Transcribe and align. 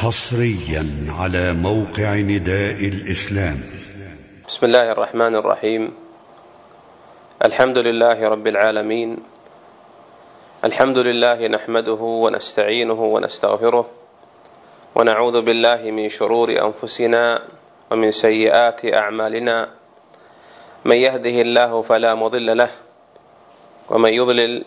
حصريا 0.00 1.12
على 1.20 1.52
موقع 1.52 2.14
نداء 2.14 2.80
الإسلام. 2.84 3.60
بسم 4.48 4.66
الله 4.66 4.92
الرحمن 4.92 5.36
الرحيم. 5.36 5.92
الحمد 7.44 7.78
لله 7.78 8.28
رب 8.28 8.46
العالمين. 8.46 9.16
الحمد 10.64 10.98
لله 10.98 11.46
نحمده 11.46 12.00
ونستعينه 12.00 13.00
ونستغفره 13.04 13.90
ونعوذ 14.94 15.36
بالله 15.40 15.90
من 15.90 16.08
شرور 16.08 16.48
أنفسنا 16.48 17.42
ومن 17.92 18.12
سيئات 18.12 18.80
أعمالنا. 18.84 19.68
من 20.84 20.96
يهده 20.96 21.36
الله 21.44 21.82
فلا 21.82 22.14
مضل 22.14 22.56
له 22.56 22.70
ومن 23.90 24.12
يضلل 24.12 24.64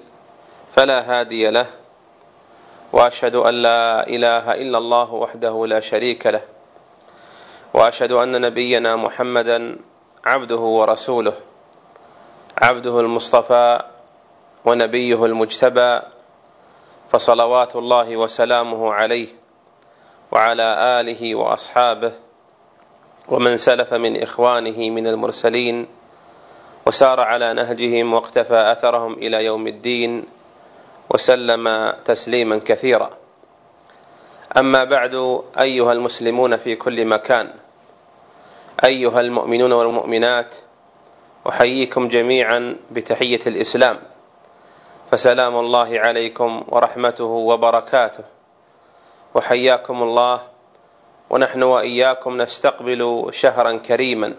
فلا 0.77 1.00
هادي 1.02 1.50
له. 1.50 1.82
وأشهد 2.94 3.36
أن 3.36 3.54
لا 3.54 4.07
إله 4.07 4.54
إلا 4.54 4.78
الله 4.78 5.14
وحده 5.14 5.66
لا 5.68 5.80
شريك 5.80 6.27
له. 6.27 6.41
وأشهد 7.73 8.12
أن 8.12 8.41
نبينا 8.41 8.95
محمدا 8.95 9.77
عبده 10.26 10.58
ورسوله. 10.58 11.34
عبده 12.58 13.00
المصطفى 13.00 13.81
ونبيه 14.66 15.26
المجتبى. 15.26 16.00
فصلوات 17.12 17.76
الله 17.76 18.17
وسلامه 18.17 18.94
عليه 18.94 19.28
وعلى 20.31 20.67
آله 21.02 21.36
وأصحابه. 21.36 22.12
ومن 23.28 23.58
سلف 23.58 23.94
من 23.94 24.22
إخوانه 24.22 24.89
من 24.89 25.08
المرسلين 25.08 25.88
وسار 26.86 27.20
على 27.20 27.53
نهجهم 27.53 28.14
واقتفى 28.14 28.72
أثرهم 28.72 29.14
إلى 29.14 29.45
يوم 29.45 29.67
الدين. 29.67 30.42
وسلم 31.13 31.94
تسليما 32.05 32.62
كثيرا. 32.66 33.09
أما 34.58 34.84
بعد 34.84 35.41
أيها 35.59 35.91
المسلمون 35.91 36.58
في 36.58 36.76
كل 36.76 37.05
مكان 37.05 37.53
أيها 38.83 39.22
المؤمنون 39.22 39.72
والمؤمنات 39.73 40.56
أحييكم 41.50 42.08
جميعا 42.08 42.75
بتحية 42.91 43.39
الإسلام. 43.47 44.00
فسلام 45.11 45.59
الله 45.59 46.00
عليكم 46.00 46.64
ورحمته 46.67 47.23
وبركاته. 47.23 48.23
وحياكم 49.36 50.03
الله 50.03 50.41
ونحن 51.30 51.64
وإياكم 51.64 52.41
نستقبل 52.41 53.30
شهرا 53.31 53.72
كريما. 53.78 54.34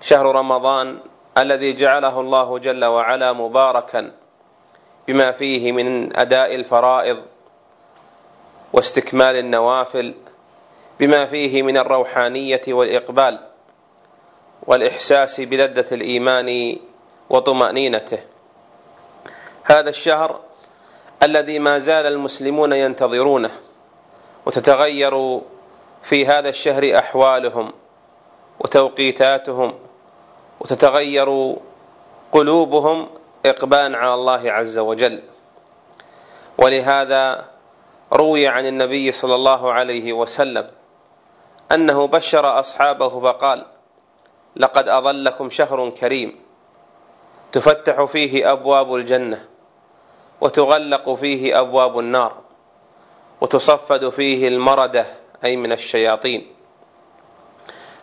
شهر 0.00 0.26
رمضان 0.36 0.98
الذي 1.38 1.72
جعله 1.72 2.20
الله 2.20 2.58
جل 2.58 2.84
وعلا 2.84 3.32
مباركا. 3.32 4.19
بما 5.08 5.32
فيه 5.32 5.72
من 5.72 6.16
أداء 6.16 6.54
الفرائض 6.54 7.22
واستكمال 8.72 9.36
النوافل 9.36 10.14
بما 11.00 11.26
فيه 11.26 11.62
من 11.62 11.76
الروحانية 11.76 12.60
والإقبال 12.68 13.38
والإحساس 14.66 15.40
بلذة 15.40 15.94
الإيمان 15.94 16.76
وطمأنينته. 17.30 18.18
هذا 19.64 19.88
الشهر 19.90 20.40
الذي 21.22 21.58
ما 21.58 21.78
زال 21.78 22.06
المسلمون 22.06 22.72
ينتظرونه 22.72 23.50
وتتغير 24.46 25.40
في 26.02 26.26
هذا 26.26 26.48
الشهر 26.48 26.98
أحوالهم 26.98 27.72
وتوقيتاتهم 28.60 29.74
وتتغير 30.60 31.56
قلوبهم 32.32 33.08
اقبالا 33.46 33.98
على 33.98 34.14
الله 34.14 34.52
عز 34.52 34.78
وجل. 34.78 35.22
ولهذا 36.58 37.44
روي 38.12 38.48
عن 38.48 38.66
النبي 38.66 39.12
صلى 39.12 39.34
الله 39.34 39.72
عليه 39.72 40.12
وسلم 40.12 40.70
أنه 41.72 42.06
بشر 42.06 42.60
أصحابه 42.60 43.20
فقال 43.20 43.66
لقد 44.56 44.88
أظلكم 44.88 45.50
شهر 45.50 45.90
كريم. 45.90 46.36
تفتح 47.52 48.04
فيه 48.04 48.52
أبواب 48.52 48.94
الجنة 48.94 49.44
وتغلق 50.40 51.14
فيه 51.14 51.60
أبواب 51.60 51.98
النار 51.98 52.36
وتصفد 53.40 54.08
فيه 54.08 54.48
المردة 54.48 55.06
أي 55.44 55.56
من 55.56 55.72
الشياطين. 55.72 56.46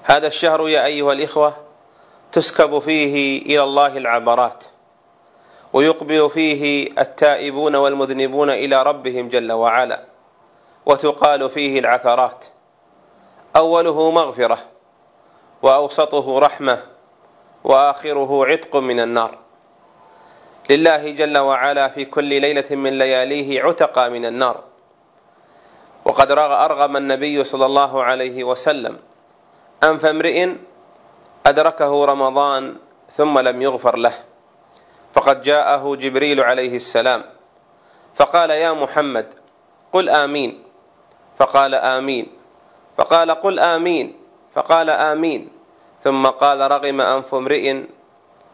هذا 0.03 0.27
الشهر 0.27 0.69
يا 0.69 0.85
أيها 0.85 1.13
الإخوة 1.13 1.53
تسكب 2.31 2.79
فيه 2.79 3.41
إلى 3.41 3.63
الله 3.63 3.97
العبرات. 3.97 4.65
ويقبل 5.73 6.29
فيه 6.29 6.91
التائبون 6.99 7.75
والمذنبون 7.75 8.49
إلى 8.49 8.83
ربهم 8.83 9.29
جل 9.29 9.51
وعلا 9.51 10.03
وتقال 10.85 11.49
فيه 11.49 11.79
العثرات. 11.79 12.45
أوله 13.55 14.11
مغفرة 14.11 14.57
وأوسطه 15.61 16.39
رحمة 16.39 16.77
وآخره 17.63 18.45
عتق 18.45 18.75
من 18.75 18.99
النار. 18.99 19.39
لله 20.69 21.11
جل 21.11 21.37
وعلا 21.37 21.87
في 21.87 22.05
كل 22.05 22.23
ليلة 22.23 22.69
من 22.71 22.97
لياليه 22.97 23.63
عتق 23.63 24.07
من 24.07 24.25
النار. 24.25 24.63
وقد 26.05 26.31
أرغم 26.31 26.97
النبي 26.97 27.43
صلى 27.43 27.65
الله 27.65 28.03
عليه 28.03 28.43
وسلم 28.43 28.97
أنف 29.83 30.05
امرئ 30.05 30.49
أدركه 31.45 32.05
رمضان 32.05 32.75
ثم 33.17 33.39
لم 33.39 33.61
يغفر 33.61 33.95
له. 33.95 34.13
فقد 35.17 35.41
جاءه 35.41 35.95
جبريل 35.95 36.41
عليه 36.41 36.75
السلام 36.75 37.23
فقال 38.15 38.49
يا 38.49 38.73
محمد 38.73 39.33
قل 39.93 40.09
آمين. 40.09 40.63
فقال 41.37 41.75
آمين. 41.75 42.27
فقال 42.97 43.31
قل 43.31 43.59
آمين. 43.59 44.13
فقال 44.53 44.89
آمين. 44.89 45.49
ثم 46.03 46.27
قال 46.27 46.71
رغم 46.71 47.01
أنف 47.01 47.35
امرئ 47.35 47.83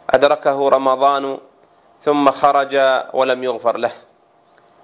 أدركه 0.09 0.69
رمضان 0.69 1.37
ثم 2.01 2.31
خرج 2.31 2.75
ولم 3.13 3.43
يغفر 3.43 3.77
له 3.77 3.91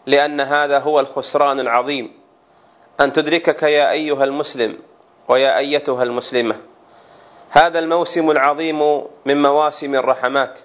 لأن 0.05 0.41
هذا 0.41 0.79
هو 0.79 0.99
الخسران 0.99 1.59
العظيم. 1.59 2.11
أن 2.99 3.13
تدركك 3.13 3.63
يا 3.63 3.91
أيها 3.91 4.23
المسلم 4.23 4.77
ويا 5.27 5.57
أيتها 5.57 6.03
المسلمة 6.03 6.55
هذا 7.49 7.79
الموسم 7.79 8.31
العظيم 8.31 9.03
من 9.25 9.41
مواسم 9.41 9.95
الرحمات. 9.95 10.59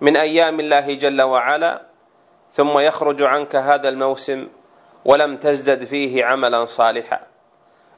من 0.00 0.16
أيام 0.16 0.60
الله 0.60 0.94
جل 0.94 1.22
وعلا 1.22 1.82
ثم 2.52 2.78
يخرج 2.78 3.22
عنك 3.22 3.56
هذا 3.56 3.88
الموسم 3.88 4.48
ولم 5.04 5.36
تزدد 5.36 5.84
فيه 5.84 6.24
عملا 6.24 6.64
صالحا 6.64 7.20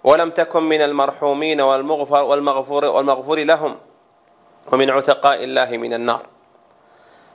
ولم 0.04 0.30
تكن 0.30 0.62
من 0.62 0.80
المرحومين 0.80 1.60
والمغفر 1.60 2.24
والمغفور 2.24 2.84
والمغفور 2.84 3.38
لهم 3.38 3.76
ومن 4.72 4.90
عتقاء 4.90 5.44
الله 5.44 5.76
من 5.76 5.94
النار. 5.94 6.22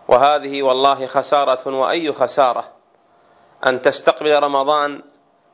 وهذه 0.08 0.64
والله 0.64 1.08
خسارة 1.08 1.76
وأي 1.76 2.14
خسارة 2.14 2.64
أن 3.66 3.82
تستقبل 3.82 4.44
رمضان 4.44 5.02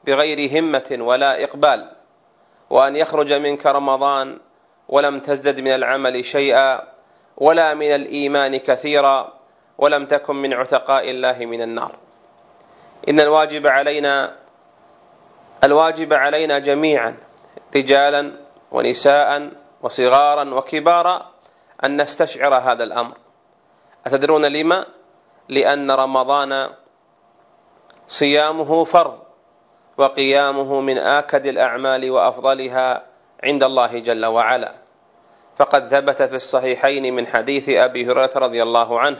بغير 0.03 0.59
همة 0.59 0.97
ولا 0.99 1.43
إقبال 1.43 1.91
وأن 2.69 2.95
يخرج 2.95 3.33
منك 3.33 3.65
رمضان 3.65 4.37
ولم 4.89 5.19
تزدد 5.19 5.59
من 5.59 5.71
العمل 5.71 6.25
شيئا 6.25 6.92
ولا 7.43 7.73
من 7.73 7.91
الإيمان 7.95 8.57
كثيرا 8.57 9.33
ولم 9.77 10.05
تكن 10.05 10.35
من 10.35 10.53
عتقاء 10.53 11.09
الله 11.09 11.45
من 11.45 11.61
النار. 11.61 11.95
إن 13.09 13.19
الواجب 13.19 13.67
علينا 13.67 14.35
الواجب 15.63 16.13
علينا 16.13 16.59
جميعا 16.59 17.17
رجالا 17.75 18.31
ونساء 18.71 19.51
وصغارا 19.81 20.53
وكبارا 20.53 21.15
أن 21.83 22.01
نستشعر 22.01 22.55
هذا 22.55 22.83
الأمر. 22.83 23.15
أتدرون 24.07 24.45
لما؟ 24.45 24.85
لأن 25.49 25.91
رمضان 25.91 26.69
صيامه 28.07 28.83
فرض 28.83 29.19
وقيامه 29.97 30.79
من 30.79 30.97
آكد 30.97 31.45
الأعمال 31.45 32.11
وأفضلها 32.11 33.03
عند 33.43 33.63
الله 33.63 33.99
جل 33.99 34.25
وعلا. 34.25 34.82
فقد 35.57 35.87
ثبت 35.87 36.21
في 36.21 36.35
الصحيحين 36.35 37.13
من 37.13 37.27
حديث 37.27 37.69
أبي 37.69 38.05
هريرة 38.05 38.31
رضي 38.35 38.63
الله 38.63 38.99
عنه 38.99 39.19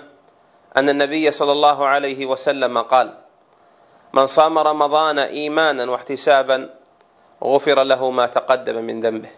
أن 0.78 0.90
النبي 0.90 1.32
صلى 1.32 1.52
الله 1.52 1.86
عليه 1.86 2.26
وسلم 2.26 2.78
قال 2.78 3.14
من 4.14 4.28
صام 4.28 4.60
رمضان 4.60 5.20
إيمانا 5.20 5.92
واحتسابا 5.92 6.70
غفر 7.44 7.84
له 7.84 8.12
ما 8.12 8.26
تقدم 8.26 8.84
من 8.84 9.02
ذنبه. 9.02 9.30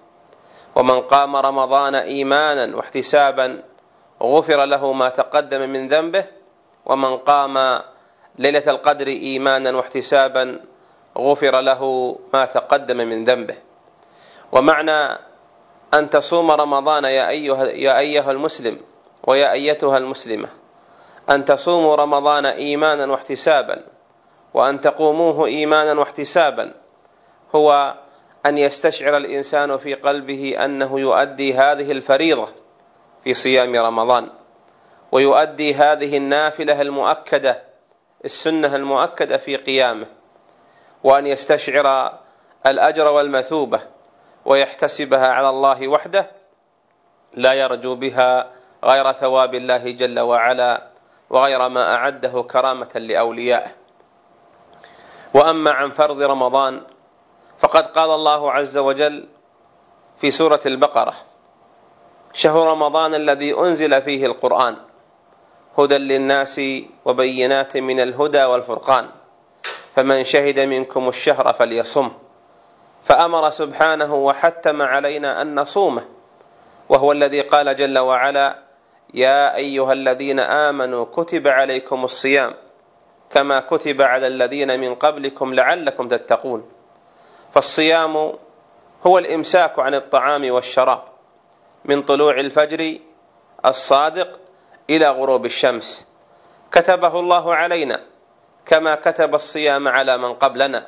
ومن 0.75 1.01
قام 1.01 1.35
رمضان 1.35 1.95
إيمانا 1.95 2.75
واحتسابا 2.75 3.63
غفر 4.21 4.65
له 4.65 4.93
ما 4.93 5.09
تقدم 5.09 5.69
من 5.69 5.87
ذنبه. 5.87 6.25
ومن 6.85 7.17
قام 7.17 7.81
ليلة 8.39 8.63
القدر 8.67 9.07
إيمانا 9.07 9.71
واحتسابا 9.71 10.59
غفر 11.17 11.61
له 11.61 11.81
ما 12.33 12.45
تقدم 12.45 12.97
من 12.97 13.25
ذنبه. 13.25 13.55
ومعنى 14.51 14.99
أن 15.93 16.09
تصوم 16.09 16.51
رمضان 16.51 17.03
يا 17.03 17.29
أيها 17.29 17.65
يا 17.65 17.99
أيها 17.99 18.31
المسلم 18.31 18.79
ويا 19.23 19.51
أيتها 19.51 19.97
المسلمة. 19.97 20.47
أن 21.29 21.45
تصوموا 21.45 21.95
رمضان 21.95 22.45
إيمانا 22.45 23.05
واحتسابا. 23.05 23.83
وأن 24.53 24.81
تقوموه 24.81 25.45
إيمانا 25.45 25.99
واحتسابا. 25.99 26.71
هو 27.55 27.95
أن 28.45 28.57
يستشعر 28.57 29.17
الإنسان 29.17 29.77
في 29.77 29.93
قلبه 29.93 30.65
أنه 30.65 30.99
يؤدي 30.99 31.53
هذه 31.53 31.91
الفريضة 31.91 32.47
في 33.23 33.33
صيام 33.33 33.75
رمضان. 33.75 34.29
ويؤدي 35.11 35.73
هذه 35.73 36.17
النافلة 36.17 36.81
المؤكدة 36.81 37.61
السنة 38.25 38.75
المؤكدة 38.75 39.37
في 39.37 39.55
قيامه. 39.55 40.07
وأن 41.03 41.27
يستشعر 41.27 42.13
الأجر 42.67 43.07
والمثوبة. 43.07 43.94
ويحتسبها 44.45 45.27
على 45.27 45.49
الله 45.49 45.87
وحده 45.87 46.31
لا 47.33 47.53
يرجو 47.53 47.95
بها 47.95 48.51
غير 48.83 49.11
ثواب 49.11 49.55
الله 49.55 49.91
جل 49.91 50.19
وعلا 50.19 50.87
وغير 51.29 51.69
ما 51.69 51.95
أعده 51.95 52.43
كرامة 52.43 52.91
لأوليائه. 52.95 53.71
وأما 55.33 55.71
عن 55.71 55.91
فرض 55.91 56.21
رمضان 56.21 56.81
فقد 57.57 57.87
قال 57.87 58.09
الله 58.09 58.51
عز 58.51 58.77
وجل 58.77 59.25
في 60.17 60.31
سورة 60.31 60.59
البقرة 60.65 61.13
شهر 62.33 62.67
رمضان 62.67 63.15
الذي 63.15 63.53
أنزل 63.59 64.01
فيه 64.01 64.25
القرآن 64.25 64.77
هدى 65.77 65.97
للناس 65.97 66.61
وبينات 67.05 67.77
من 67.77 67.99
الهدى 67.99 68.43
والفرقان 68.43 69.09
فمن 69.95 70.23
شهد 70.23 70.59
منكم 70.59 71.09
الشهر 71.09 71.53
فليصمه 71.53 72.11
فأمر 73.05 73.51
سبحانه 73.51 74.15
وحتم 74.15 74.81
علينا 74.81 75.41
أن 75.41 75.59
نصومه. 75.59 76.05
وهو 76.89 77.11
الذي 77.11 77.41
قال 77.41 77.75
جل 77.75 77.99
وعلا 77.99 78.59
يا 79.13 79.55
أيها 79.55 79.93
الذين 79.93 80.39
آمنوا 80.39 81.05
كتب 81.05 81.47
عليكم 81.47 82.03
الصيام 82.03 82.53
كما 83.29 83.59
كتب 83.59 84.01
على 84.01 84.27
الذين 84.27 84.79
من 84.79 84.95
قبلكم 84.95 85.53
لعلكم 85.53 86.09
تتقون. 86.09 86.69
فالصيام 87.53 88.33
هو 89.07 89.17
الإمساك 89.17 89.79
عن 89.79 89.93
الطعام 89.93 90.51
والشراب 90.51 91.03
من 91.85 92.01
طلوع 92.01 92.39
الفجر 92.39 92.97
الصادق 93.65 94.39
إلى 94.89 95.09
غروب 95.09 95.45
الشمس. 95.45 96.07
كتبه 96.71 97.19
الله 97.19 97.55
علينا 97.55 97.99
كما 98.65 98.95
كتب 98.95 99.35
الصيام 99.35 99.87
على 99.87 100.17
من 100.17 100.33
قبلنا. 100.33 100.87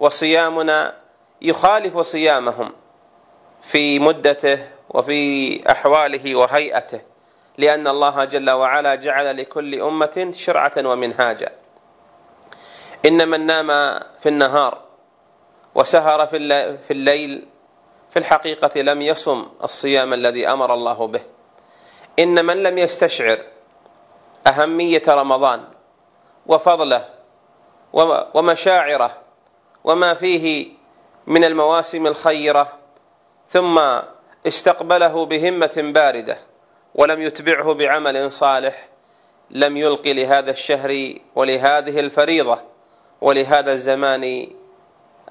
وصيامنا 0.00 1.03
يخالف 1.42 1.98
صيامهم 1.98 2.72
في 3.62 3.98
مدته 3.98 4.58
وفي 4.90 5.70
أحواله 5.70 6.34
وهيئته 6.34 7.00
لأن 7.58 7.88
الله 7.88 8.24
جل 8.24 8.50
وعلا 8.50 8.94
جعل 8.94 9.36
لكل 9.36 9.80
أمة 9.80 10.30
شرعة 10.34 10.72
ومنهاجا. 10.76 11.52
ان 13.06 13.28
من 13.28 13.46
نام 13.46 13.66
في 14.20 14.28
النهار 14.28 14.78
وسهر 15.74 16.26
في 16.26 16.90
الليل 16.90 17.46
في 18.10 18.18
الحقيقة 18.18 18.80
لم 18.80 19.02
يصم 19.02 19.46
الصيام 19.64 20.14
الذي 20.14 20.48
أمر 20.48 20.74
الله 20.74 21.06
به. 21.06 21.20
إن 22.18 22.44
من 22.44 22.62
لم 22.62 22.78
يستشعر 22.78 23.38
أهمية 24.46 25.02
رمضان 25.08 25.64
وفضله 26.46 27.08
ومشاعره 28.34 29.10
وما 29.84 30.14
فيه 30.14 30.73
من 31.26 31.44
المواسم 31.44 32.06
الخيرة 32.06 32.68
ثم 33.50 33.80
استقبله 34.46 35.26
بهمة 35.26 35.72
باردة 35.76 36.38
ولم 36.94 37.22
يتبعه 37.22 37.74
بعمل 37.74 38.32
صالح 38.32 38.88
لم 39.50 39.76
يلق 39.76 40.06
لهذا 40.06 40.50
الشهر 40.50 41.14
ولهذه 41.34 42.00
الفريضة 42.00 42.58
ولهذا 43.20 43.72
الزمان 43.72 44.46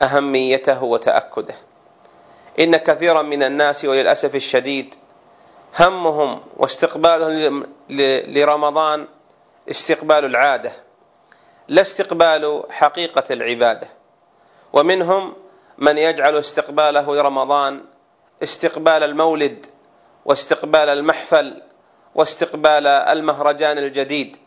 أهميته 0.01 0.83
وتأكده. 0.83 1.55
إن 2.59 2.77
كثيرا 2.77 3.21
من 3.21 3.43
الناس 3.43 3.85
وللأسف 3.85 4.35
الشديد 4.35 4.95
همهم 5.79 6.41
واستقبالهم 6.57 7.65
لرمضان 8.27 9.07
استقبال 9.71 10.25
العادة 10.25 10.71
لا 11.67 11.81
استقبال 11.81 12.63
حقيقة 12.69 13.23
العبادة 13.31 13.87
ومنهم 14.73 15.33
من 15.83 15.97
يجعل 15.97 16.37
استقباله 16.37 17.15
لرمضان 17.15 17.85
استقبال 18.43 19.03
المولد 19.03 19.65
واستقبال 20.25 20.89
المحفل 20.89 21.61
واستقبال 22.15 22.87
المهرجان 22.87 23.77
الجديد 23.77 24.37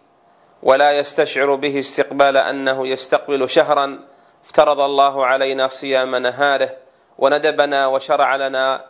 ولا 0.63 0.99
يستشعر 0.99 1.55
به 1.55 1.79
استقبال 1.79 2.37
أنه 2.37 2.89
يستقبل 2.89 3.49
شهرا 3.49 4.01
افترض 4.45 4.81
الله 4.81 5.27
علينا 5.27 5.69
صيام 5.69 6.17
نهاره 6.17 6.77
وندبنا 7.19 7.87
وشرع 7.87 8.37
لنا 8.37 8.85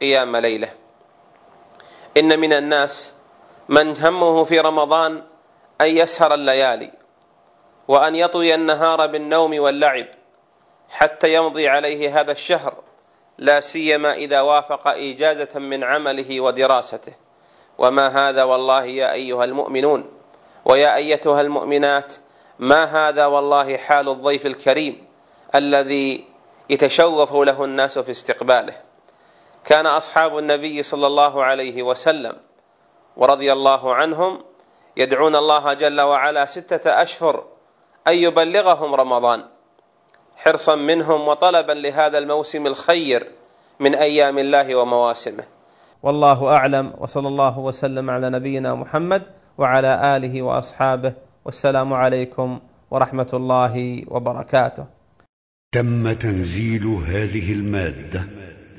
قيام 0.00 0.36
ليله. 0.36 0.68
إن 2.16 2.38
من 2.38 2.52
الناس 2.52 3.14
من 3.68 3.96
همه 3.96 4.44
في 4.44 4.60
رمضان 4.60 5.22
أن 5.80 5.86
يسهر 5.86 6.34
الليالي 6.34 6.90
وأن 7.88 8.14
يطوي 8.14 8.54
النهار 8.54 9.06
بالنوم 9.06 9.58
واللعب 9.60 10.17
حتى 10.88 11.34
يمضي 11.34 11.68
عليه 11.68 12.20
هذا 12.20 12.32
الشهر 12.32 12.74
لا 13.38 13.60
سيما 13.60 14.12
إذا 14.12 14.40
وافق 14.40 14.88
اجازه 14.88 15.58
من 15.58 15.84
عمله 15.84 16.40
ودراسته. 16.40 17.12
وما 17.78 18.06
هذا 18.28 18.44
والله 18.44 18.84
يا 18.84 19.12
أيها 19.12 19.44
المؤمنون. 19.44 20.10
ويا 20.64 20.96
أيتها 20.96 21.40
المؤمنات 21.40 22.14
ما 22.58 22.84
هذا 22.84 23.26
والله 23.26 23.76
حال 23.76 24.08
الضيف 24.08 24.46
الكريم 24.46 25.06
الذي 25.54 26.24
يتشوف 26.70 27.32
له 27.32 27.64
الناس 27.64 27.98
في 27.98 28.10
استقباله. 28.10 28.74
كان 29.64 29.86
أصحاب 29.86 30.38
النبي 30.38 30.82
صلى 30.82 31.06
الله 31.06 31.44
عليه 31.44 31.82
وسلم 31.82 32.36
ورضي 33.16 33.52
الله 33.52 33.94
عنهم 33.94 34.44
يدعون 34.96 35.36
الله 35.36 35.72
جل 35.72 36.00
وعلا 36.00 36.46
ستة 36.46 37.02
أشهر 37.02 37.44
أن 38.08 38.14
يبلغهم 38.14 38.94
رمضان. 38.94 39.57
حرصا 40.38 40.76
منهم 40.76 41.28
وطلبا 41.28 41.72
لهذا 41.72 42.18
الموسم 42.18 42.66
الخير 42.66 43.26
من 43.80 43.94
أيام 43.94 44.38
الله 44.38 44.74
ومواسمه. 44.74 45.44
والله 46.02 46.56
أعلم 46.56 46.92
وصلى 46.98 47.28
الله 47.28 47.58
وسلم 47.58 48.10
على 48.10 48.30
نبينا 48.30 48.74
محمد 48.74 49.22
وعلى 49.58 50.16
آله 50.16 50.42
وأصحابه. 50.42 51.12
والسلام 51.44 51.92
عليكم 51.92 52.60
ورحمة 52.90 53.28
الله 53.34 54.04
وبركاته. 54.08 54.84
تم 55.72 56.12
تنزيل 56.12 56.86
هذه 56.86 57.52
المادة 57.52 58.26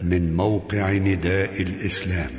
من 0.03 0.35
موقع 0.35 0.91
نداء 0.91 1.61
الإسلام 1.61 2.29